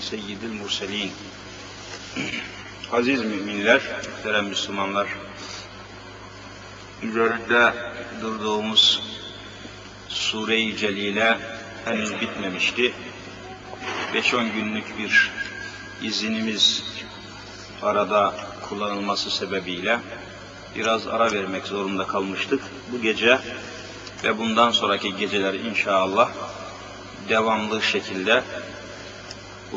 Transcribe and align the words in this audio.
seyyidil 0.00 0.52
murselin. 0.52 1.12
Aziz 2.92 3.24
müminler, 3.24 3.80
muhterem 4.16 4.46
Müslümanlar, 4.46 5.08
üzerinde 7.02 7.74
durduğumuz 8.20 9.02
Sure-i 10.08 10.76
Celile 10.76 11.38
henüz 11.84 12.20
bitmemişti. 12.20 12.94
5-10 14.14 14.52
günlük 14.52 14.98
bir 14.98 15.30
izinimiz 16.02 16.84
arada 17.82 18.34
kullanılması 18.68 19.30
sebebiyle 19.30 20.00
biraz 20.76 21.06
ara 21.06 21.32
vermek 21.32 21.66
zorunda 21.66 22.06
kalmıştık. 22.06 22.60
Bu 22.92 23.02
gece 23.02 23.38
ve 24.24 24.38
bundan 24.38 24.70
sonraki 24.70 25.16
geceler 25.16 25.54
inşallah 25.54 26.30
devamlı 27.28 27.82
şekilde 27.82 28.42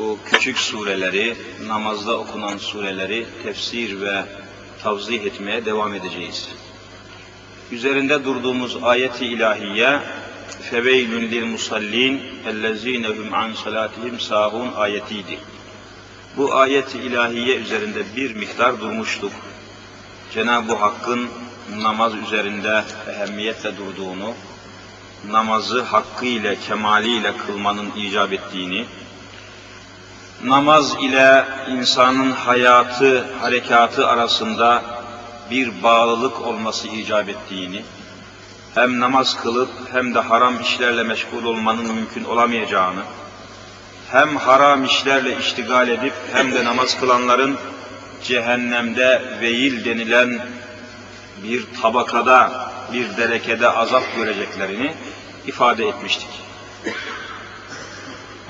bu 0.00 0.18
küçük 0.24 0.58
sureleri, 0.58 1.36
namazda 1.66 2.18
okunan 2.18 2.58
sureleri 2.58 3.26
tefsir 3.42 4.00
ve 4.00 4.24
tavzih 4.82 5.22
etmeye 5.22 5.64
devam 5.64 5.94
edeceğiz. 5.94 6.48
Üzerinde 7.72 8.24
durduğumuz 8.24 8.76
ayeti 8.82 9.26
ilahiye 9.26 10.00
feveylün 10.70 11.30
lil 11.30 11.44
musallin 11.44 12.22
ellezinehum 12.48 13.34
an 13.34 13.52
salatihim 13.52 14.20
sahun 14.20 14.72
ayetiydi. 14.76 15.38
Bu 16.36 16.54
ayeti 16.54 16.98
ilahiye 16.98 17.56
üzerinde 17.56 18.02
bir 18.16 18.34
miktar 18.36 18.80
durmuştuk. 18.80 19.32
Cenab-ı 20.34 20.74
Hakk'ın 20.74 21.28
namaz 21.76 22.14
üzerinde 22.14 22.84
ehemmiyetle 23.10 23.72
durduğunu, 23.76 24.34
namazı 25.28 25.82
hakkıyla, 25.82 26.54
kemaliyle 26.54 27.36
kılmanın 27.36 27.90
icap 27.96 28.32
ettiğini, 28.32 28.84
namaz 30.44 30.94
ile 31.02 31.44
insanın 31.70 32.30
hayatı, 32.30 33.24
harekatı 33.40 34.08
arasında 34.08 34.82
bir 35.50 35.82
bağlılık 35.82 36.40
olması 36.46 36.88
icap 36.88 37.28
ettiğini, 37.28 37.82
hem 38.74 39.00
namaz 39.00 39.42
kılıp 39.42 39.70
hem 39.92 40.14
de 40.14 40.18
haram 40.18 40.60
işlerle 40.60 41.02
meşgul 41.02 41.44
olmanın 41.44 41.94
mümkün 41.94 42.24
olamayacağını, 42.24 43.00
hem 44.10 44.36
haram 44.36 44.84
işlerle 44.84 45.38
iştigal 45.38 45.88
edip 45.88 46.14
hem 46.32 46.54
de 46.54 46.64
namaz 46.64 47.00
kılanların 47.00 47.56
cehennemde 48.24 49.22
veil 49.40 49.84
denilen 49.84 50.46
bir 51.44 51.64
tabakada, 51.82 52.70
bir 52.92 53.16
derekede 53.16 53.68
azap 53.68 54.02
göreceklerini 54.16 54.92
ifade 55.46 55.88
etmiştik. 55.88 56.49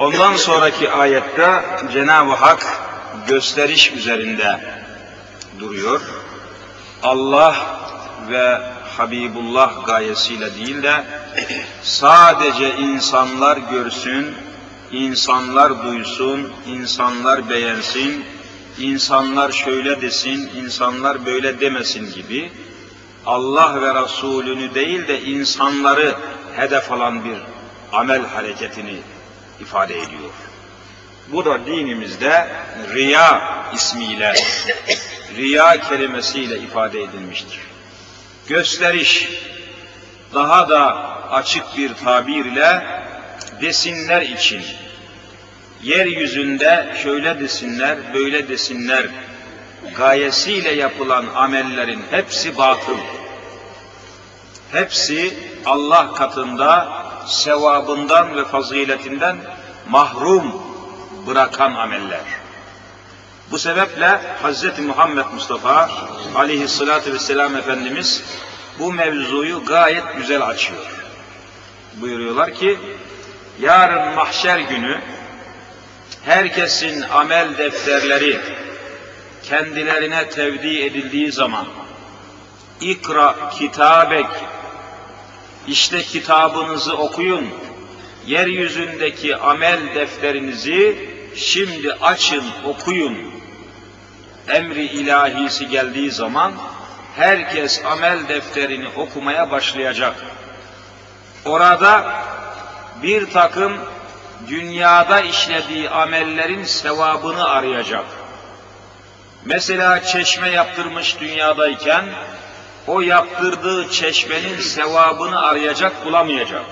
Ondan 0.01 0.37
sonraki 0.37 0.91
ayette 0.91 1.65
Cenab-ı 1.93 2.33
Hak 2.33 2.67
gösteriş 3.29 3.93
üzerinde 3.93 4.61
duruyor. 5.59 6.01
Allah 7.03 7.57
ve 8.31 8.61
Habibullah 8.97 9.87
gayesiyle 9.87 10.55
değil 10.55 10.83
de 10.83 11.05
sadece 11.83 12.77
insanlar 12.77 13.57
görsün, 13.57 14.35
insanlar 14.93 15.85
duysun, 15.85 16.53
insanlar 16.67 17.51
beğensin, 17.51 18.25
insanlar 18.79 19.53
şöyle 19.53 20.01
desin, 20.01 20.51
insanlar 20.57 21.27
böyle 21.27 21.61
demesin 21.61 22.15
gibi 22.15 22.53
Allah 23.27 23.83
ve 23.83 24.03
Resulünü 24.03 24.75
değil 24.75 25.09
de 25.09 25.23
insanları 25.23 26.15
hedef 26.57 26.93
alan 26.93 27.25
bir 27.25 27.37
amel 27.93 28.27
hareketini 28.27 29.01
ifade 29.61 29.95
ediyor. 29.99 30.31
Bu 31.29 31.45
da 31.45 31.67
dinimizde 31.67 32.49
riya 32.95 33.43
ismiyle, 33.75 34.35
riya 35.37 35.81
kelimesiyle 35.81 36.59
ifade 36.59 37.03
edilmiştir. 37.03 37.61
Gösteriş, 38.49 39.29
daha 40.35 40.69
da 40.69 40.95
açık 41.31 41.77
bir 41.77 41.95
tabirle 41.95 42.83
desinler 43.61 44.23
için, 44.23 44.63
yeryüzünde 45.83 46.97
şöyle 47.03 47.41
desinler, 47.41 48.15
böyle 48.15 48.49
desinler 48.49 49.07
gayesiyle 49.97 50.73
yapılan 50.73 51.27
amellerin 51.35 52.03
hepsi 52.11 52.59
batıl. 52.59 52.99
Hepsi 54.73 55.35
Allah 55.67 56.15
katında 56.15 57.00
sevabından 57.27 58.37
ve 58.37 58.45
faziletinden 58.45 59.37
mahrum 59.89 60.63
bırakan 61.27 61.75
ameller. 61.75 62.21
Bu 63.51 63.59
sebeple 63.59 64.21
Hz. 64.43 64.79
Muhammed 64.79 65.25
Mustafa 65.35 65.91
aleyhissalatü 66.35 67.15
vesselam 67.15 67.57
Efendimiz 67.57 68.23
bu 68.79 68.93
mevzuyu 68.93 69.65
gayet 69.65 70.17
güzel 70.17 70.47
açıyor. 70.47 70.87
Buyuruyorlar 71.95 72.55
ki, 72.55 72.79
yarın 73.61 74.15
mahşer 74.15 74.59
günü 74.59 75.01
herkesin 76.25 77.03
amel 77.03 77.59
defterleri 77.59 78.41
kendilerine 79.43 80.29
tevdi 80.29 80.81
edildiği 80.81 81.33
zaman 81.33 81.67
ikra 82.81 83.51
kitabek 83.51 84.27
işte 85.69 86.03
kitabınızı 86.03 86.97
okuyun. 86.97 87.49
Yeryüzündeki 88.27 89.37
amel 89.37 89.95
defterinizi 89.95 91.09
şimdi 91.37 91.93
açın, 91.93 92.45
okuyun. 92.65 93.17
Emri 94.49 94.85
ilahisi 94.85 95.69
geldiği 95.69 96.11
zaman 96.11 96.53
herkes 97.17 97.85
amel 97.85 98.29
defterini 98.29 98.89
okumaya 98.97 99.51
başlayacak. 99.51 100.15
Orada 101.45 102.23
bir 103.03 103.31
takım 103.31 103.73
dünyada 104.49 105.21
işlediği 105.21 105.91
amellerin 105.91 106.65
sevabını 106.65 107.49
arayacak. 107.49 108.05
Mesela 109.45 110.03
çeşme 110.03 110.49
yaptırmış 110.49 111.21
dünyadayken 111.21 112.05
o 112.87 113.01
yaptırdığı 113.01 113.91
çeşmenin 113.91 114.61
sevabını 114.61 115.43
arayacak, 115.43 116.05
bulamayacak. 116.05 116.65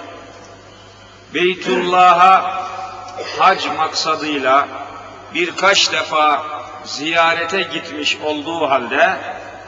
Beytullah'a 1.35 2.69
hac 3.39 3.67
maksadıyla 3.67 4.69
birkaç 5.35 5.93
defa 5.93 6.47
ziyarete 6.85 7.63
gitmiş 7.63 8.17
olduğu 8.25 8.71
halde 8.71 9.19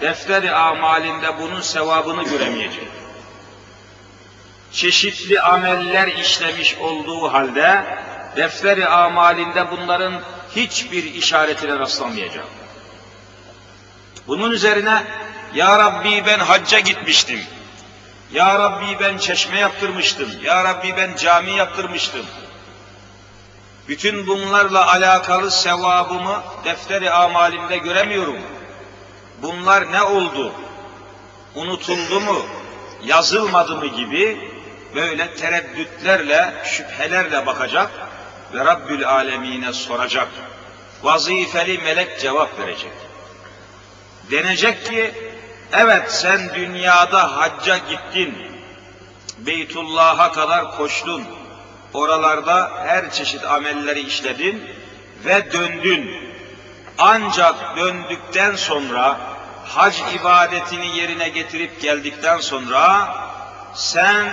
defteri 0.00 0.52
amalinde 0.52 1.38
bunun 1.38 1.60
sevabını 1.60 2.24
göremeyecek. 2.24 2.88
Çeşitli 4.72 5.40
ameller 5.40 6.06
işlemiş 6.06 6.76
olduğu 6.78 7.32
halde 7.32 7.84
defteri 8.36 8.88
amalinde 8.88 9.70
bunların 9.70 10.22
hiçbir 10.56 11.14
işaretine 11.14 11.78
rastlamayacak. 11.78 12.44
Bunun 14.26 14.50
üzerine 14.50 15.04
Ya 15.54 15.78
Rabbi 15.78 16.26
ben 16.26 16.38
hacca 16.38 16.78
gitmiştim. 16.78 17.40
Ya 18.32 18.58
Rabbi 18.58 18.96
ben 19.00 19.18
çeşme 19.18 19.58
yaptırmıştım. 19.58 20.30
Ya 20.42 20.64
Rabbi 20.64 20.94
ben 20.96 21.16
cami 21.16 21.50
yaptırmıştım. 21.50 22.26
Bütün 23.88 24.26
bunlarla 24.26 24.92
alakalı 24.92 25.50
sevabımı 25.50 26.42
defteri 26.64 27.10
amalimde 27.10 27.78
göremiyorum. 27.78 28.38
Bunlar 29.42 29.92
ne 29.92 30.02
oldu? 30.02 30.52
Unutuldu 31.54 32.20
mu? 32.20 32.42
Yazılmadı 33.04 33.76
mı 33.76 33.86
gibi 33.86 34.50
böyle 34.94 35.34
tereddütlerle, 35.34 36.54
şüphelerle 36.64 37.46
bakacak 37.46 37.90
ve 38.54 38.64
Rabbül 38.64 39.08
Alemine 39.08 39.72
soracak. 39.72 40.28
Vazifeli 41.02 41.78
melek 41.78 42.20
cevap 42.20 42.58
verecek. 42.58 42.92
Denecek 44.30 44.86
ki, 44.86 45.14
evet 45.72 46.12
sen 46.12 46.40
dünyada 46.54 47.36
hacca 47.36 47.76
gittin, 47.76 48.34
Beytullah'a 49.38 50.32
kadar 50.32 50.76
koştun, 50.76 51.24
oralarda 51.94 52.72
her 52.86 53.10
çeşit 53.10 53.44
amelleri 53.44 54.00
işledin 54.00 54.62
ve 55.24 55.52
döndün. 55.52 56.30
Ancak 56.98 57.76
döndükten 57.76 58.56
sonra, 58.56 59.16
hac 59.64 59.94
ibadetini 60.20 60.96
yerine 60.96 61.28
getirip 61.28 61.80
geldikten 61.80 62.38
sonra, 62.38 63.14
sen 63.74 64.32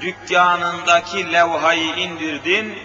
dükkanındaki 0.00 1.32
levhayı 1.32 1.94
indirdin, 1.96 2.78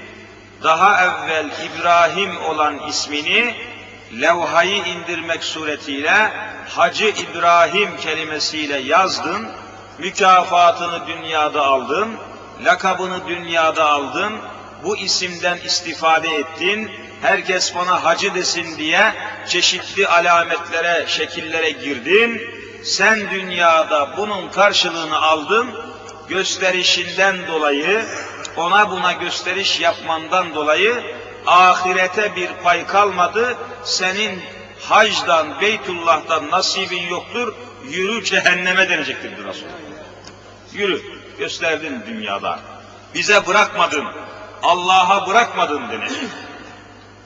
daha 0.64 1.06
evvel 1.06 1.50
İbrahim 1.66 2.42
olan 2.42 2.88
ismini 2.88 3.56
levhayı 4.22 4.76
indirmek 4.76 5.44
suretiyle 5.44 6.32
Hacı 6.70 7.06
İbrahim 7.06 7.98
kelimesiyle 7.98 8.78
yazdın, 8.78 9.48
mükafatını 9.98 11.08
dünyada 11.08 11.66
aldın, 11.66 12.10
lakabını 12.66 13.28
dünyada 13.28 13.90
aldın, 13.90 14.34
bu 14.84 14.98
isimden 14.98 15.58
istifade 15.58 16.30
ettin, 16.30 16.92
herkes 17.22 17.76
bana 17.76 18.04
hacı 18.04 18.36
desin 18.36 18.78
diye 18.78 19.14
çeşitli 19.48 20.08
alametlere, 20.08 21.06
şekillere 21.08 21.72
girdin. 21.72 22.42
Sen 22.84 23.32
dünyada 23.32 24.18
bunun 24.18 24.50
karşılığını 24.50 25.22
aldın. 25.22 25.68
Gösterişinden 26.30 27.48
dolayı, 27.48 28.06
ona 28.58 28.92
buna 28.92 29.12
gösteriş 29.12 29.80
yapmandan 29.80 30.56
dolayı 30.56 31.04
ahirete 31.48 32.36
bir 32.36 32.50
pay 32.64 32.88
kalmadı. 32.88 33.58
Senin 33.84 34.42
hacdan, 34.90 35.62
Beytullah'tan 35.62 36.52
nasibin 36.52 37.08
yoktur. 37.08 37.56
Yürü 37.90 38.24
cehenneme 38.24 38.90
denecektir 38.90 39.32
Resulullah. 39.32 39.74
Yürü, 40.74 41.02
gösterdin 41.40 42.04
dünyada. 42.08 42.60
Bize 43.14 43.48
bırakmadın, 43.48 44.06
Allah'a 44.64 45.28
bırakmadın 45.28 45.90
denecek. 45.90 46.30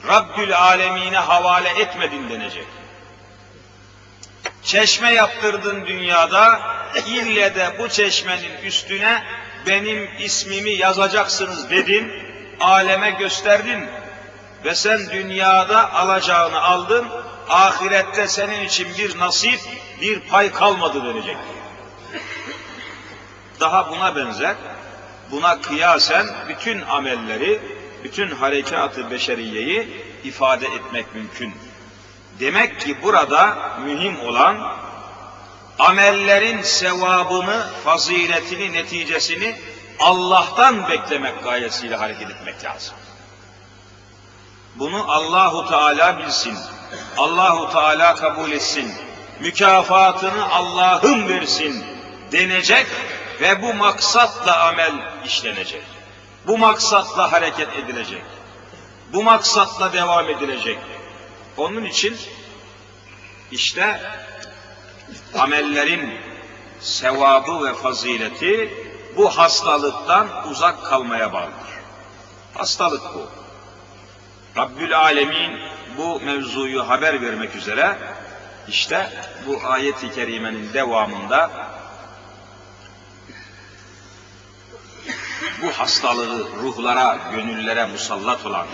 Rabbül 0.08 0.56
alemine 0.56 1.18
havale 1.18 1.68
etmedin 1.68 2.30
denecek. 2.30 2.66
Çeşme 4.62 5.12
yaptırdın 5.12 5.86
dünyada, 5.86 6.60
ille 7.06 7.54
de 7.54 7.74
bu 7.78 7.88
çeşmenin 7.88 8.56
üstüne 8.62 9.24
benim 9.66 10.08
ismimi 10.18 10.70
yazacaksınız 10.70 11.70
dedin, 11.70 12.12
aleme 12.60 13.10
gösterdin 13.10 13.88
ve 14.64 14.74
sen 14.74 15.10
dünyada 15.10 15.94
alacağını 15.94 16.62
aldın, 16.62 17.08
ahirette 17.50 18.28
senin 18.28 18.64
için 18.64 18.88
bir 18.98 19.18
nasip, 19.18 19.60
bir 20.00 20.20
pay 20.20 20.52
kalmadı 20.52 21.04
denecek. 21.04 21.36
Daha 23.60 23.90
buna 23.90 24.16
benzer, 24.16 24.56
buna 25.30 25.60
kıyasen 25.60 26.26
bütün 26.48 26.80
amelleri, 26.80 27.60
bütün 28.04 28.30
harekatı 28.30 29.10
beşeriyeyi 29.10 30.04
ifade 30.24 30.66
etmek 30.66 31.14
mümkün. 31.14 31.54
Demek 32.40 32.80
ki 32.80 33.02
burada 33.02 33.56
mühim 33.84 34.20
olan 34.20 34.76
amellerin 35.78 36.62
sevabını, 36.62 37.66
faziletini, 37.84 38.72
neticesini 38.72 39.56
Allah'tan 39.98 40.88
beklemek 40.88 41.44
gayesiyle 41.44 41.96
hareket 41.96 42.30
etmek 42.30 42.64
lazım. 42.64 42.94
Bunu 44.76 45.12
Allahu 45.12 45.70
Teala 45.70 46.18
bilsin. 46.18 46.58
Allahu 47.16 47.72
Teala 47.72 48.14
kabul 48.14 48.50
etsin. 48.50 48.92
Mükafatını 49.40 50.52
Allah'ım 50.52 51.28
versin 51.28 51.84
denecek 52.32 52.86
ve 53.40 53.62
bu 53.62 53.74
maksatla 53.74 54.68
amel 54.68 54.92
işlenecek. 55.24 55.82
Bu 56.46 56.58
maksatla 56.58 57.32
hareket 57.32 57.68
edilecek. 57.76 58.22
Bu 59.12 59.22
maksatla 59.22 59.92
devam 59.92 60.28
edilecek. 60.28 60.78
Onun 61.56 61.84
için 61.84 62.16
işte 63.50 64.00
amellerin 65.38 66.14
sevabı 66.80 67.64
ve 67.64 67.74
fazileti 67.74 68.74
bu 69.16 69.38
hastalıktan 69.38 70.48
uzak 70.50 70.84
kalmaya 70.84 71.32
bağlıdır. 71.32 71.70
Hastalık 72.54 73.02
bu. 73.14 73.26
Rabbül 74.56 74.98
Alemin 74.98 75.60
bu 75.96 76.20
mevzuyu 76.20 76.88
haber 76.88 77.22
vermek 77.22 77.56
üzere 77.56 77.98
işte 78.68 79.10
bu 79.46 79.60
ayet-i 79.64 80.12
kerimenin 80.12 80.72
devamında 80.72 81.50
bu 85.62 85.70
hastalığı 85.72 86.46
ruhlara, 86.62 87.18
gönüllere 87.32 87.86
musallat 87.86 88.46
olan, 88.46 88.66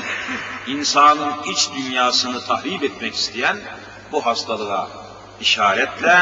insanın 0.66 1.32
iç 1.52 1.70
dünyasını 1.76 2.44
tahrip 2.46 2.82
etmek 2.82 3.14
isteyen 3.14 3.56
bu 4.12 4.26
hastalığa 4.26 4.88
işaretle 5.40 6.18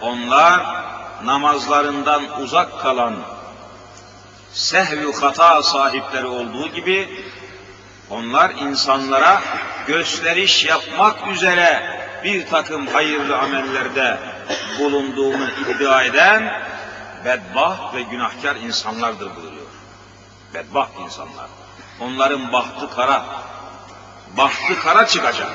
onlar 0.00 0.62
namazlarından 1.24 2.42
uzak 2.42 2.80
kalan 2.80 3.14
sehv 4.52 5.12
hata 5.12 5.62
sahipleri 5.62 6.26
olduğu 6.26 6.68
gibi 6.68 7.24
onlar 8.10 8.50
insanlara 8.50 9.42
gösteriş 9.86 10.64
yapmak 10.64 11.28
üzere 11.32 12.00
bir 12.24 12.46
takım 12.46 12.86
hayırlı 12.86 13.38
amellerde 13.38 14.18
bulunduğunu 14.78 15.48
iddia 15.50 16.02
eden 16.02 16.62
bedbaht 17.24 17.94
ve 17.94 18.02
günahkar 18.02 18.56
insanlardır 18.56 19.36
buyuruyor. 19.36 19.66
Bedbaht 20.54 20.90
insanlar. 21.04 21.46
Onların 22.00 22.52
bahtı 22.52 22.90
kara. 22.90 23.24
Bahtı 24.36 24.80
kara 24.82 25.06
çıkacak. 25.06 25.52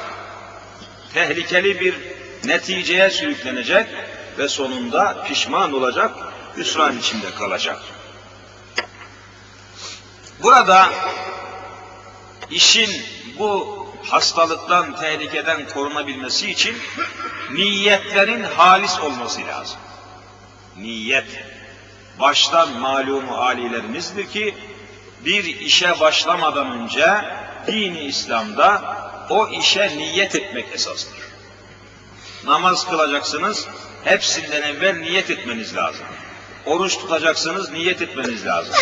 Tehlikeli 1.13 1.79
bir 1.79 1.95
neticeye 2.43 3.09
sürüklenecek 3.09 3.87
ve 4.37 4.47
sonunda 4.47 5.23
pişman 5.23 5.73
olacak, 5.73 6.11
hüsran 6.57 6.97
içinde 6.97 7.31
kalacak. 7.31 7.79
Burada 10.43 10.89
işin 12.51 13.03
bu 13.39 13.85
hastalıktan, 14.03 14.95
tehlikeden 14.95 15.67
korunabilmesi 15.67 16.51
için 16.51 16.77
niyetlerin 17.51 18.43
halis 18.43 18.99
olması 18.99 19.41
lazım. 19.47 19.77
Niyet, 20.77 21.27
baştan 22.19 22.71
malumu 22.71 23.35
alilerimizdir 23.35 24.27
ki, 24.27 24.55
bir 25.25 25.43
işe 25.59 25.99
başlamadan 25.99 26.71
önce 26.71 27.25
dini 27.67 27.99
İslam'da 27.99 28.97
o 29.29 29.47
işe 29.47 29.97
niyet 29.97 30.35
etmek 30.35 30.65
esastır. 30.73 31.19
Namaz 32.45 32.89
kılacaksınız, 32.89 33.67
hepsinden 34.03 34.61
evvel 34.61 34.95
niyet 34.95 35.29
etmeniz 35.29 35.75
lazım. 35.75 36.05
Oruç 36.65 36.97
tutacaksınız, 36.97 37.71
niyet 37.71 38.01
etmeniz 38.01 38.45
lazım 38.45 38.75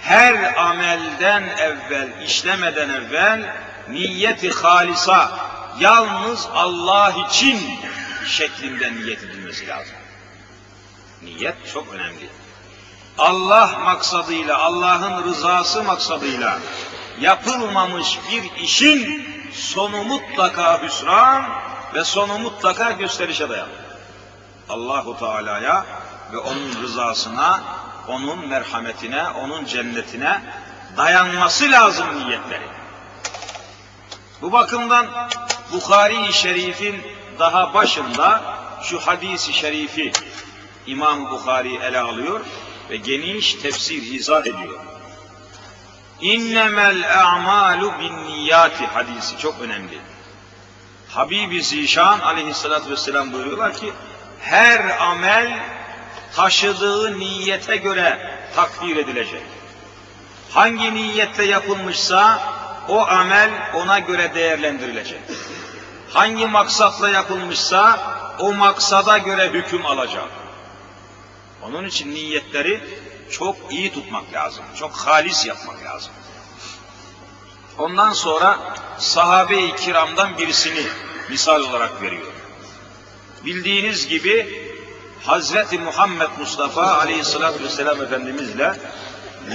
her 0.00 0.54
amelden 0.56 1.42
evvel, 1.42 2.22
işlemeden 2.24 2.88
evvel 2.88 3.56
niyeti 3.88 4.50
halisa, 4.50 5.30
yalnız 5.80 6.48
Allah 6.54 7.12
için 7.28 7.60
şeklinde 8.26 8.92
niyet 8.94 9.24
edilmesi 9.24 9.68
lazım. 9.68 9.94
Niyet 11.22 11.54
çok 11.72 11.94
önemli. 11.94 12.28
Allah 13.18 13.78
maksadıyla, 13.84 14.58
Allah'ın 14.58 15.24
rızası 15.24 15.82
maksadıyla 15.82 16.58
yapılmamış 17.20 18.18
bir 18.30 18.62
işin 18.62 19.28
sonu 19.52 20.04
mutlaka 20.04 20.82
hüsran 20.82 21.44
ve 21.94 22.04
sonu 22.04 22.38
mutlaka 22.38 22.90
gösterişe 22.90 23.48
dayanır. 23.48 23.88
Allahu 24.68 25.18
Teala'ya 25.18 25.86
ve 26.32 26.38
onun 26.38 26.82
rızasına 26.82 27.62
onun 28.08 28.48
merhametine, 28.48 29.28
onun 29.28 29.64
cennetine 29.64 30.42
dayanması 30.96 31.70
lazım 31.70 32.06
niyetleri. 32.18 32.66
Bu 34.42 34.52
bakımdan 34.52 35.28
Bukhari-i 35.72 36.32
Şerif'in 36.32 37.02
daha 37.38 37.74
başında 37.74 38.42
şu 38.82 39.00
hadisi 39.00 39.52
şerifi 39.52 40.12
İmam 40.86 41.30
Bukhari 41.30 41.76
ele 41.76 41.98
alıyor 41.98 42.40
ve 42.90 42.96
geniş 42.96 43.54
tefsir 43.54 44.02
izah 44.02 44.40
ediyor. 44.40 44.80
İnnemel 46.20 47.20
a'malu 47.24 47.92
bin 47.98 48.16
niyati 48.16 48.86
hadisi 48.86 49.38
çok 49.38 49.60
önemli. 49.60 49.98
Habibi 51.08 51.62
Zişan 51.62 52.20
aleyhissalatü 52.20 52.90
vesselam 52.90 53.32
buyuruyorlar 53.32 53.74
ki 53.74 53.92
her 54.40 54.98
amel 55.00 55.60
taşıdığı 56.36 57.18
niyete 57.18 57.76
göre 57.76 58.38
takdir 58.56 58.96
edilecek. 58.96 59.42
Hangi 60.50 60.94
niyette 60.94 61.44
yapılmışsa 61.44 62.42
o 62.88 63.06
amel 63.06 63.50
ona 63.74 63.98
göre 63.98 64.34
değerlendirilecek. 64.34 65.20
Hangi 66.10 66.46
maksatla 66.46 67.08
yapılmışsa 67.08 68.00
o 68.38 68.52
maksada 68.52 69.18
göre 69.18 69.48
hüküm 69.48 69.86
alacak. 69.86 70.28
Onun 71.62 71.84
için 71.84 72.14
niyetleri 72.14 72.80
çok 73.30 73.56
iyi 73.70 73.92
tutmak 73.92 74.32
lazım. 74.32 74.64
Çok 74.78 74.92
halis 74.92 75.46
yapmak 75.46 75.84
lazım. 75.84 76.12
Ondan 77.78 78.12
sonra 78.12 78.58
sahabe-i 78.98 79.76
kiramdan 79.76 80.38
birisini 80.38 80.82
misal 81.30 81.62
olarak 81.62 82.02
veriyor. 82.02 82.32
Bildiğiniz 83.44 84.08
gibi 84.08 84.67
Hazreti 85.24 85.78
Muhammed 85.78 86.28
Mustafa 86.38 86.98
Aleyhisselatü 86.98 87.64
Vesselam 87.64 88.02
Efendimizle 88.02 88.72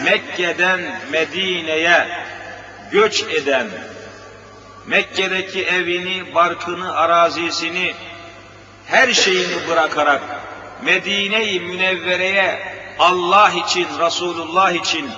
Mekke'den 0.03 1.01
Medine'ye 1.11 2.07
göç 2.91 3.23
eden, 3.23 3.67
Mekke'deki 4.87 5.63
evini, 5.63 6.35
barkını, 6.35 6.95
arazisini, 6.97 7.93
her 8.85 9.13
şeyini 9.13 9.67
bırakarak 9.67 10.21
Medine-i 10.83 11.59
Münevvere'ye 11.59 12.73
Allah 12.99 13.51
için, 13.51 13.87
Resulullah 13.99 14.71
için 14.71 15.11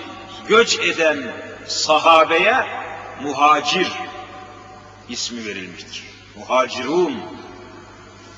göç 0.47 0.79
eden 0.79 1.33
sahabeye 1.67 2.55
muhacir 3.21 3.87
ismi 5.09 5.45
verilmiştir. 5.45 6.03
Muhacirun, 6.35 7.23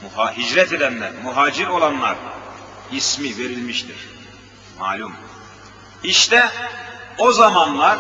muha, 0.02 0.38
hicret 0.38 0.74
edenler, 0.74 1.12
muhacir 1.24 1.68
olanlar 1.68 2.16
ismi 2.92 3.38
verilmiştir. 3.38 4.10
Malum. 4.80 5.14
İşte 6.04 6.50
o 7.18 7.32
zamanlar 7.32 7.98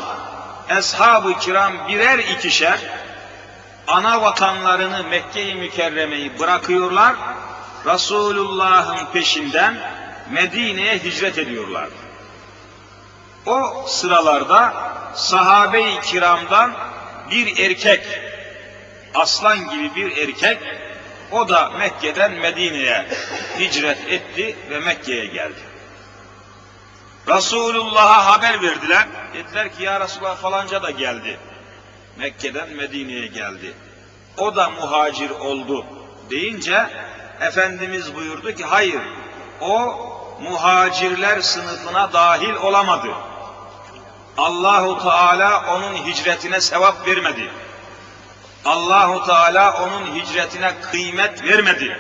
Eshab-ı 0.70 1.39
kiram 1.39 1.88
birer 1.88 2.20
ikişer 2.20 2.80
ana 3.88 4.22
vatanlarını 4.22 5.04
Mekke-i 5.04 5.56
Mükerreme'yi 5.56 6.39
bırakıyorlar, 6.39 7.16
Resulullah'ın 7.86 9.12
peşinden 9.13 9.77
Medine'ye 10.32 11.00
hicret 11.00 11.38
ediyorlar. 11.38 11.89
O 13.46 13.86
sıralarda 13.88 14.74
sahabe-i 15.16 16.01
kiramdan 16.01 16.74
bir 17.32 17.66
erkek, 17.66 18.04
aslan 19.16 19.70
gibi 19.70 19.96
bir 19.96 20.18
erkek, 20.18 20.58
o 21.31 21.50
da 21.50 21.69
Mekke'den 21.69 22.31
Medine'ye 22.31 23.05
hicret 23.60 23.98
etti 24.12 24.55
ve 24.69 24.79
Mekke'ye 24.79 25.25
geldi. 25.25 25.60
Resulullah'a 27.27 28.25
haber 28.25 28.62
verdiler. 28.62 29.07
Dediler 29.34 29.74
ki 29.74 29.84
ya 29.84 30.00
Resulullah 30.00 30.38
falanca 30.38 30.84
da 30.84 30.91
geldi. 30.91 31.39
Mekke'den 32.17 32.69
Medine'ye 32.69 33.27
geldi. 33.27 33.74
O 34.38 34.55
da 34.55 34.69
muhacir 34.69 35.29
oldu 35.29 35.86
deyince 36.29 36.88
Efendimiz 37.41 38.15
buyurdu 38.15 38.55
ki 38.55 38.63
hayır 38.63 39.01
o 39.62 39.96
muhacirler 40.41 41.41
sınıfına 41.41 42.13
dahil 42.13 42.53
olamadı. 42.53 43.13
Allahu 44.38 45.03
Teala 45.03 45.75
onun 45.75 45.93
hicretine 45.93 46.62
sevap 46.62 47.07
vermedi. 47.07 47.51
Allahu 48.66 49.26
Teala 49.26 49.84
onun 49.84 50.16
hicretine 50.16 50.72
kıymet 50.82 51.44
vermedi. 51.44 51.98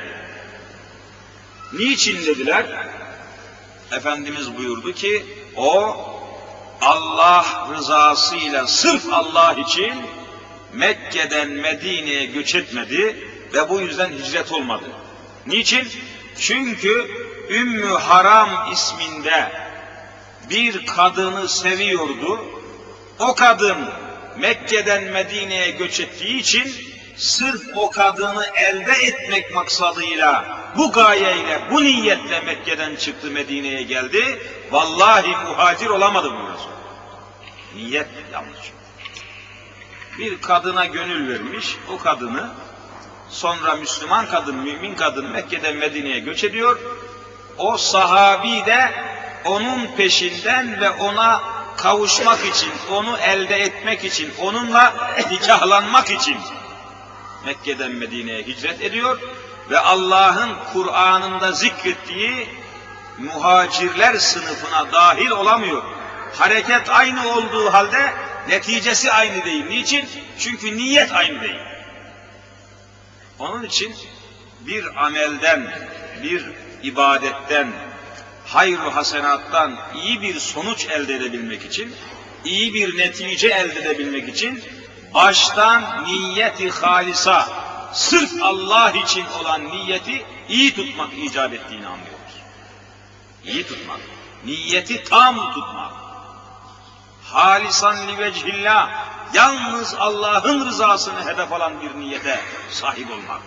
Niçin 1.73 2.25
dediler? 2.25 2.65
Efendimiz 3.91 4.57
buyurdu 4.57 4.93
ki 4.93 5.25
o 5.55 5.95
Allah 6.81 7.67
rızasıyla 7.75 8.67
sırf 8.67 9.13
Allah 9.13 9.53
için 9.53 9.93
Mekke'den 10.73 11.49
Medine'ye 11.49 12.25
göç 12.25 12.55
etmedi 12.55 13.29
ve 13.53 13.69
bu 13.69 13.81
yüzden 13.81 14.09
hicret 14.11 14.51
olmadı. 14.51 14.85
Niçin? 15.47 15.87
Çünkü 16.39 17.07
Ümmü 17.49 17.93
Haram 17.93 18.71
isminde 18.73 19.51
bir 20.49 20.85
kadını 20.85 21.49
seviyordu. 21.49 22.45
O 23.19 23.35
kadın 23.35 23.77
Mekke'den 24.39 25.03
Medine'ye 25.03 25.71
göç 25.71 25.99
ettiği 25.99 26.39
için 26.39 26.73
sırf 27.17 27.61
o 27.75 27.91
kadını 27.91 28.45
elde 28.55 28.91
etmek 28.91 29.55
maksadıyla 29.55 30.57
bu 30.77 30.91
gayeyle, 30.91 31.61
bu 31.71 31.83
niyetle 31.83 32.41
Mekke'den 32.41 32.95
çıktı 32.95 33.31
Medine'ye 33.31 33.83
geldi. 33.83 34.39
Vallahi 34.71 35.27
muhacir 35.27 35.87
olamadı 35.87 36.31
bu. 36.31 36.47
Niyet 37.77 38.07
yanlış. 38.33 38.71
Bir 40.17 40.41
kadına 40.41 40.85
gönül 40.85 41.29
vermiş, 41.29 41.77
o 41.93 41.97
kadını 41.97 42.49
sonra 43.29 43.75
Müslüman 43.75 44.25
kadın, 44.25 44.55
mümin 44.55 44.95
kadın 44.95 45.25
Mekke'den 45.31 45.75
Medine'ye 45.75 46.19
göç 46.19 46.43
ediyor. 46.43 46.79
O 47.57 47.77
sahabi 47.77 48.65
de 48.65 48.91
onun 49.45 49.87
peşinden 49.97 50.81
ve 50.81 50.89
ona 50.89 51.56
kavuşmak 51.77 52.45
için, 52.45 52.71
onu 52.91 53.17
elde 53.17 53.55
etmek 53.55 54.03
için, 54.03 54.33
onunla 54.39 55.13
nikahlanmak 55.31 56.09
için 56.09 56.37
Mekke'den 57.45 57.91
Medine'ye 57.91 58.43
hicret 58.43 58.81
ediyor 58.81 59.19
ve 59.69 59.79
Allah'ın 59.79 60.49
Kur'an'ında 60.73 61.51
zikrettiği 61.51 62.49
muhacirler 63.17 64.15
sınıfına 64.15 64.91
dahil 64.91 65.29
olamıyor. 65.29 65.83
Hareket 66.35 66.89
aynı 66.89 67.29
olduğu 67.29 67.73
halde 67.73 68.13
neticesi 68.49 69.11
aynı 69.11 69.45
değil. 69.45 69.65
Niçin? 69.65 70.09
Çünkü 70.39 70.77
niyet 70.77 71.11
aynı 71.11 71.41
değil. 71.41 71.59
Onun 73.39 73.63
için 73.63 73.95
bir 74.59 75.05
amelden, 75.05 75.89
bir 76.23 76.45
ibadetten, 76.83 77.67
hayru 78.47 78.95
hasenattan 78.95 79.79
iyi 80.03 80.21
bir 80.21 80.39
sonuç 80.39 80.85
elde 80.85 81.15
edebilmek 81.15 81.65
için, 81.65 81.95
iyi 82.45 82.73
bir 82.73 82.97
netice 82.97 83.47
elde 83.47 83.79
edebilmek 83.79 84.29
için 84.29 84.63
baştan 85.13 86.05
niyeti 86.05 86.69
halisa, 86.69 87.49
sırf 87.93 88.31
Allah 88.41 88.91
için 88.91 89.25
olan 89.39 89.69
niyeti 89.69 90.25
iyi 90.49 90.75
tutmak 90.75 91.09
icap 91.17 91.53
ettiğini 91.53 91.87
anlıyoruz. 91.87 92.17
İyi 93.45 93.67
tutmak, 93.67 93.99
niyeti 94.45 95.03
tam 95.03 95.53
tutmak. 95.53 95.91
Halisan 97.23 98.07
li 98.07 98.17
vecihillah, 98.17 99.07
yalnız 99.33 99.95
Allah'ın 99.99 100.65
rızasını 100.65 101.25
hedef 101.25 101.51
alan 101.51 101.81
bir 101.81 101.99
niyete 101.99 102.39
sahip 102.71 103.11
olmak. 103.11 103.41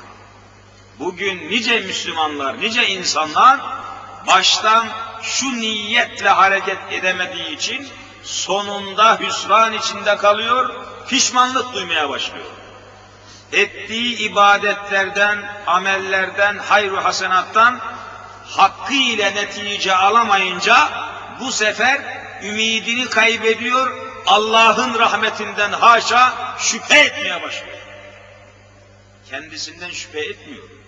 Bugün 0.99 1.50
nice 1.50 1.80
Müslümanlar, 1.80 2.61
nice 2.61 2.88
insanlar 2.88 3.61
baştan 4.26 4.86
şu 5.22 5.46
niyetle 5.60 6.28
hareket 6.28 6.78
edemediği 6.90 7.56
için 7.56 7.88
sonunda 8.22 9.18
hüsran 9.20 9.72
içinde 9.72 10.16
kalıyor, 10.16 10.74
pişmanlık 11.08 11.74
duymaya 11.74 12.08
başlıyor. 12.08 12.46
Ettiği 13.52 14.18
ibadetlerden, 14.18 15.62
amellerden, 15.66 16.58
hayru 16.58 17.04
hasenattan 17.04 17.80
hakkı 18.46 18.94
ile 18.94 19.34
netice 19.34 19.94
alamayınca 19.94 20.88
bu 21.40 21.52
sefer 21.52 22.00
ümidini 22.42 23.08
kaybediyor, 23.08 23.96
Allah'ın 24.26 24.98
rahmetinden 24.98 25.72
haşa 25.72 26.32
şüphe 26.58 26.98
etmeye 26.98 27.42
başlıyor. 27.42 27.78
Kendisinden 29.30 29.90
şüphe 29.90 30.20
etmiyor. 30.20 30.79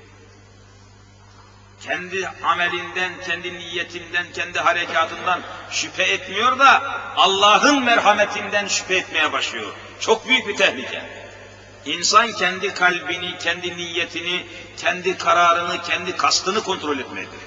Kendi 1.84 2.28
amelinden, 2.42 3.12
kendi 3.26 3.54
niyetinden, 3.54 4.26
kendi 4.34 4.58
harekatından 4.58 5.40
şüphe 5.70 6.02
etmiyor 6.02 6.58
da 6.58 6.82
Allah'ın 7.16 7.84
merhametinden 7.84 8.66
şüphe 8.66 8.96
etmeye 8.96 9.32
başlıyor. 9.32 9.72
Çok 10.00 10.28
büyük 10.28 10.48
bir 10.48 10.56
tehlike. 10.56 11.02
İnsan 11.86 12.32
kendi 12.32 12.74
kalbini, 12.74 13.38
kendi 13.38 13.76
niyetini, 13.76 14.46
kendi 14.76 15.18
kararını, 15.18 15.82
kendi 15.82 16.16
kastını 16.16 16.62
kontrol 16.62 16.98
etmelidir. 16.98 17.40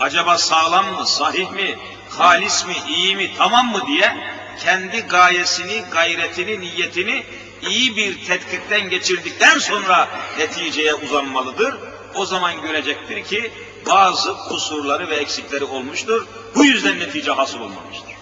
Acaba 0.00 0.38
sağlam 0.38 0.86
mı, 0.94 1.06
sahih 1.06 1.50
mi, 1.50 1.78
halis 2.10 2.66
mi, 2.66 2.74
iyi 2.88 3.16
mi, 3.16 3.30
tamam 3.38 3.66
mı 3.72 3.86
diye 3.86 4.16
kendi 4.60 5.00
gayesini, 5.00 5.84
gayretini, 5.90 6.60
niyetini 6.60 7.26
iyi 7.62 7.96
bir 7.96 8.26
tetkikten 8.26 8.90
geçirdikten 8.90 9.58
sonra 9.58 10.08
neticeye 10.38 10.94
uzanmalıdır. 10.94 11.74
O 12.14 12.26
zaman 12.26 12.62
görecektir 12.62 13.24
ki 13.24 13.52
bazı 13.86 14.36
kusurları 14.36 15.08
ve 15.08 15.16
eksikleri 15.16 15.64
olmuştur. 15.64 16.26
Bu 16.54 16.64
yüzden 16.64 16.98
netice 16.98 17.32
hasıl 17.32 17.60
olmamıştır. 17.60 18.14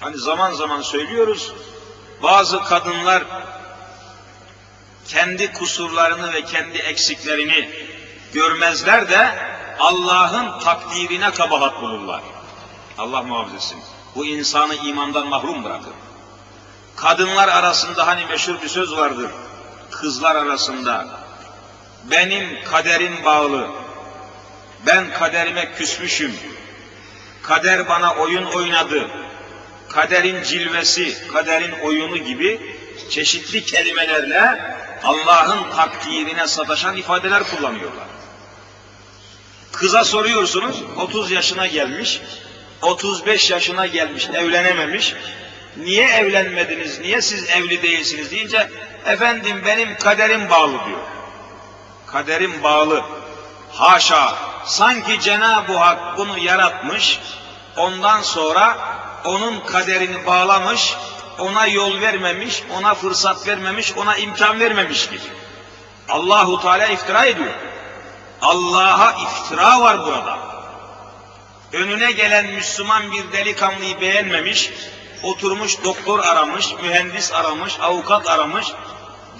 Hani 0.00 0.18
zaman 0.18 0.52
zaman 0.52 0.82
söylüyoruz, 0.82 1.52
bazı 2.22 2.64
kadınlar 2.64 3.24
kendi 5.08 5.52
kusurlarını 5.52 6.32
ve 6.32 6.44
kendi 6.44 6.78
eksiklerini 6.78 7.70
görmezler 8.32 9.08
de 9.08 9.34
Allah'ın 9.78 10.58
takdirine 10.58 11.30
kabahat 11.30 11.82
bulurlar. 11.82 12.20
Allah 12.98 13.22
muhafaza 13.22 13.56
etsin. 13.56 13.78
Bu 14.14 14.24
insanı 14.24 14.74
imandan 14.74 15.26
mahrum 15.26 15.64
bırakır. 15.64 15.92
Kadınlar 16.96 17.48
arasında 17.48 18.06
hani 18.06 18.24
meşhur 18.26 18.62
bir 18.62 18.68
söz 18.68 18.96
vardır. 18.96 19.30
Kızlar 19.90 20.36
arasında 20.36 21.23
benim 22.10 22.64
kaderim 22.64 23.24
bağlı. 23.24 23.70
Ben 24.86 25.12
kaderime 25.12 25.72
küsmüşüm. 25.72 26.32
Kader 27.42 27.88
bana 27.88 28.14
oyun 28.14 28.44
oynadı. 28.44 29.10
Kaderin 29.88 30.42
cilvesi, 30.42 31.28
kaderin 31.32 31.72
oyunu 31.72 32.16
gibi 32.16 32.76
çeşitli 33.10 33.64
kelimelerle 33.64 34.74
Allah'ın 35.04 35.70
takdirine 35.70 36.46
sataşan 36.46 36.96
ifadeler 36.96 37.42
kullanıyorlar. 37.42 38.06
Kıza 39.72 40.04
soruyorsunuz, 40.04 40.82
30 40.96 41.30
yaşına 41.30 41.66
gelmiş, 41.66 42.20
35 42.82 43.50
yaşına 43.50 43.86
gelmiş, 43.86 44.28
evlenememiş. 44.28 45.14
Niye 45.76 46.08
evlenmediniz, 46.08 47.00
niye 47.00 47.22
siz 47.22 47.50
evli 47.50 47.82
değilsiniz 47.82 48.30
deyince, 48.30 48.68
efendim 49.06 49.62
benim 49.66 49.98
kaderim 49.98 50.50
bağlı 50.50 50.86
diyor. 50.86 50.98
Kaderim 52.14 52.62
bağlı. 52.62 53.04
Haşa, 53.72 54.34
sanki 54.64 55.20
Cenab-ı 55.20 55.76
Hak 55.76 56.18
bunu 56.18 56.38
yaratmış, 56.38 57.20
ondan 57.76 58.22
sonra 58.22 58.78
onun 59.24 59.60
kaderini 59.60 60.26
bağlamış, 60.26 60.94
ona 61.38 61.66
yol 61.66 62.00
vermemiş, 62.00 62.62
ona 62.76 62.94
fırsat 62.94 63.46
vermemiş, 63.46 63.92
ona 63.96 64.16
imkan 64.16 64.60
vermemiştir. 64.60 65.22
Allahu 66.08 66.60
Teala 66.60 66.86
iftira 66.86 67.24
ediyor. 67.24 67.54
Allah'a 68.42 69.12
iftira 69.12 69.80
var 69.80 70.06
burada. 70.06 70.38
Önüne 71.72 72.12
gelen 72.12 72.46
Müslüman 72.46 73.12
bir 73.12 73.32
delikanlıyı 73.32 74.00
beğenmemiş, 74.00 74.70
oturmuş 75.22 75.84
doktor 75.84 76.18
aramış, 76.18 76.74
mühendis 76.82 77.32
aramış, 77.32 77.80
avukat 77.80 78.28
aramış, 78.28 78.66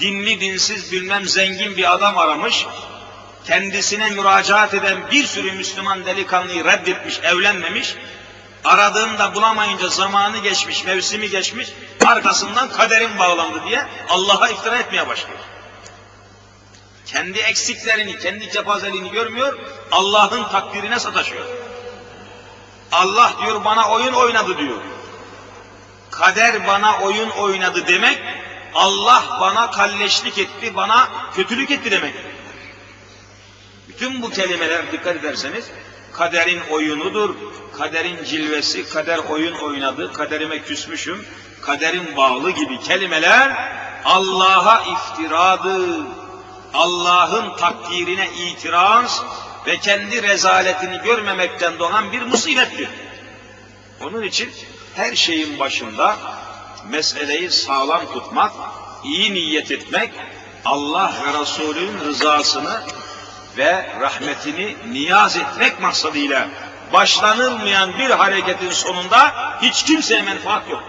dinli 0.00 0.40
dinsiz 0.40 0.92
bilmem 0.92 1.26
zengin 1.26 1.76
bir 1.76 1.92
adam 1.94 2.18
aramış, 2.18 2.66
kendisine 3.46 4.10
müracaat 4.10 4.74
eden 4.74 5.10
bir 5.10 5.26
sürü 5.26 5.52
Müslüman 5.52 6.06
delikanlıyı 6.06 6.64
reddetmiş, 6.64 7.20
evlenmemiş, 7.22 7.96
aradığında 8.64 9.34
bulamayınca 9.34 9.88
zamanı 9.88 10.38
geçmiş, 10.38 10.84
mevsimi 10.84 11.30
geçmiş, 11.30 11.68
arkasından 12.06 12.68
kaderin 12.68 13.18
bağlandı 13.18 13.62
diye 13.68 13.86
Allah'a 14.08 14.48
iftira 14.48 14.76
etmeye 14.76 15.08
başlıyor. 15.08 15.38
Kendi 17.06 17.38
eksiklerini, 17.38 18.18
kendi 18.18 18.48
kepazeliğini 18.48 19.10
görmüyor, 19.10 19.58
Allah'ın 19.90 20.44
takdirine 20.44 20.98
sataşıyor. 20.98 21.44
Allah 22.92 23.32
diyor 23.42 23.64
bana 23.64 23.90
oyun 23.90 24.12
oynadı 24.12 24.58
diyor. 24.58 24.78
Kader 26.10 26.66
bana 26.66 26.98
oyun 26.98 27.30
oynadı 27.30 27.86
demek, 27.86 28.20
Allah 28.74 29.38
bana 29.40 29.70
kalleşlik 29.70 30.38
etti, 30.38 30.76
bana 30.76 31.08
kötülük 31.34 31.70
etti 31.70 31.90
demek. 31.90 32.14
Bütün 33.88 34.22
bu 34.22 34.30
kelimeler 34.30 34.92
dikkat 34.92 35.16
ederseniz 35.16 35.64
kaderin 36.12 36.60
oyunudur, 36.70 37.34
kaderin 37.78 38.24
cilvesi, 38.24 38.88
kader 38.88 39.18
oyun 39.18 39.54
oynadı, 39.54 40.12
kaderime 40.12 40.62
küsmüşüm, 40.62 41.26
kaderin 41.62 42.16
bağlı 42.16 42.50
gibi 42.50 42.80
kelimeler 42.80 43.72
Allah'a 44.04 44.82
iftiradır. 44.82 46.06
Allah'ın 46.74 47.56
takdirine 47.56 48.28
itiraz 48.30 49.22
ve 49.66 49.78
kendi 49.78 50.22
rezaletini 50.22 51.00
görmemekten 51.04 51.78
doğan 51.78 52.12
bir 52.12 52.22
musibettir. 52.22 52.88
Onun 54.00 54.22
için 54.22 54.50
her 54.94 55.14
şeyin 55.14 55.58
başında 55.58 56.16
meseleyi 56.90 57.50
sağlam 57.50 58.12
tutmak, 58.12 58.52
iyi 59.04 59.34
niyet 59.34 59.70
etmek, 59.70 60.10
Allah 60.64 61.12
ve 61.26 61.40
Resulünün 61.40 62.00
rızasını 62.00 62.80
ve 63.56 63.86
rahmetini 64.00 64.76
niyaz 64.92 65.36
etmek 65.36 65.80
maksadıyla 65.80 66.48
başlanılmayan 66.92 67.98
bir 67.98 68.10
hareketin 68.10 68.70
sonunda 68.70 69.32
hiç 69.62 69.82
kimseye 69.82 70.22
menfaat 70.22 70.70
yok. 70.70 70.82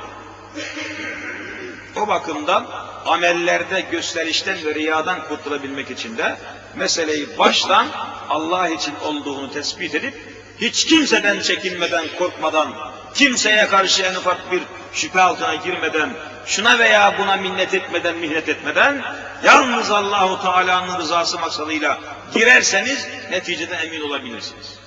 O 1.95 2.07
bakımdan 2.07 2.67
amellerde 3.05 3.81
gösterişten 3.81 4.65
ve 4.65 4.75
riyadan 4.75 5.27
kurtulabilmek 5.27 5.91
için 5.91 6.17
de 6.17 6.37
meseleyi 6.75 7.37
baştan 7.37 7.87
Allah 8.29 8.69
için 8.69 8.93
olduğunu 9.03 9.51
tespit 9.51 9.95
edip 9.95 10.13
hiç 10.61 10.85
kimseden 10.85 11.39
çekinmeden, 11.39 12.05
korkmadan, 12.17 12.73
kimseye 13.13 13.67
karşı 13.67 14.03
en 14.03 14.15
ufak 14.15 14.51
bir 14.51 14.61
şüphe 14.95 15.21
altına 15.21 15.55
girmeden, 15.55 16.09
şuna 16.45 16.79
veya 16.79 17.15
buna 17.19 17.35
minnet 17.35 17.73
etmeden, 17.73 18.15
mihnet 18.15 18.49
etmeden, 18.49 19.01
yalnız 19.43 19.91
Allahu 19.91 20.41
Teala'nın 20.41 20.97
rızası 20.97 21.39
maksadıyla 21.39 21.99
girerseniz 22.33 23.07
neticede 23.31 23.75
emin 23.75 24.01
olabilirsiniz. 24.01 24.79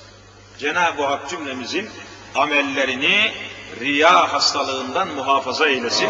Cenab-ı 0.59 1.05
Hak 1.05 1.31
cümlemizin 1.31 1.91
amellerini 2.35 3.33
riya 3.81 4.33
hastalığından 4.33 5.09
muhafaza 5.09 5.69
eylesin. 5.69 6.09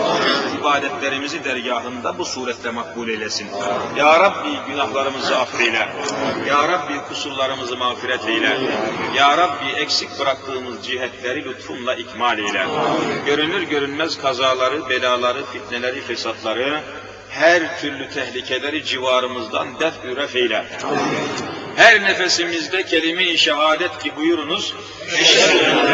İbadetlerimizi 0.60 1.44
dergahında 1.44 2.18
bu 2.18 2.24
surette 2.24 2.70
makbul 2.70 3.08
eylesin. 3.08 3.48
Ya 3.96 4.20
Rabbi 4.20 4.48
günahlarımızı 4.68 5.38
affeyle. 5.38 5.88
Ya 6.48 6.68
Rabbi 6.68 6.94
kusurlarımızı 7.08 7.76
mağfiret 7.76 8.28
eyle. 8.28 8.58
Ya 9.16 9.38
Rabbi 9.38 9.66
eksik 9.76 10.18
bıraktığımız 10.20 10.86
cihetleri 10.86 11.44
lütfunla 11.44 11.94
ikmal 11.94 12.38
eyle. 12.38 12.66
Görünür 13.26 13.62
görünmez 13.62 14.18
kazaları, 14.18 14.88
belaları, 14.88 15.44
fitneleri, 15.44 16.00
fesatları, 16.00 16.80
her 17.30 17.80
türlü 17.80 18.10
tehlikeleri 18.10 18.84
civarımızdan 18.84 19.80
def-ü 19.80 20.38
eyle. 20.38 20.64
Her 21.76 22.02
nefesimizde 22.02 22.82
kelime-i 22.82 23.38
şehadet 23.38 23.98
ki 23.98 24.16
buyurunuz. 24.16 24.74
Eşhedü 25.12 25.87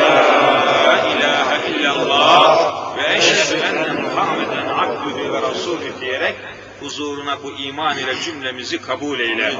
abdühü 5.04 5.32
ve 5.32 5.42
rasulü 5.42 6.00
diyerek 6.00 6.34
huzuruna 6.80 7.42
bu 7.42 7.52
iman 7.52 7.98
ile 7.98 8.20
cümlemizi 8.24 8.80
kabul 8.80 9.20
eyle. 9.20 9.54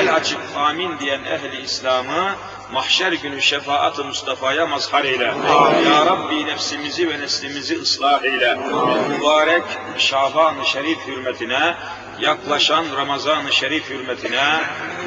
El 0.00 0.14
açıp 0.14 0.40
amin 0.56 0.98
diyen 0.98 1.20
ehli 1.24 1.62
İslam'ı 1.62 2.36
mahşer 2.72 3.12
günü 3.12 3.42
şefaat-ı 3.42 4.04
Mustafa'ya 4.04 4.66
mazhar 4.66 5.04
eyle. 5.04 5.34
Ya 5.88 6.06
Rabbi 6.06 6.46
nefsimizi 6.46 7.10
ve 7.10 7.20
neslimizi 7.20 7.78
ıslah 7.78 8.24
eyle. 8.24 8.58
Mübarek 9.08 9.62
Şaban-ı 9.98 10.66
Şerif 10.66 10.98
hürmetine, 11.06 11.74
yaklaşan 12.20 12.84
Ramazan-ı 12.96 13.52
Şerif 13.52 13.90
hürmetine, 13.90 14.60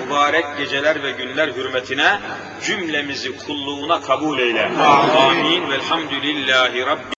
mübarek 0.06 0.46
geceler 0.58 1.04
ve 1.04 1.12
günler 1.12 1.48
hürmetine 1.48 2.20
cümlemizi 2.66 3.38
kulluğuna 3.38 4.02
kabul 4.02 4.40
eyle. 4.40 4.72
Amin. 5.20 5.72
Velhamdülillahi 5.72 6.86
Rabbi. 6.86 7.16